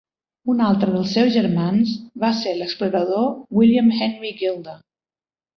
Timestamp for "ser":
2.39-2.55